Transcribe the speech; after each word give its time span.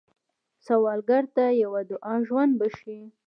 سوالګر 0.65 1.23
ته 1.35 1.45
یوه 1.63 1.81
دعا 1.89 2.15
ژوند 2.27 2.51
بښي 2.59 2.99